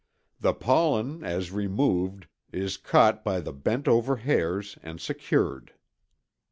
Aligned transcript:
The 0.39 0.55
pollen, 0.55 1.23
as 1.23 1.51
removed, 1.51 2.25
is 2.51 2.75
caught 2.75 3.23
by 3.23 3.39
the 3.39 3.53
bent 3.53 3.87
over 3.87 4.15
hairs, 4.15 4.75
and 4.81 4.99
secured. 4.99 5.73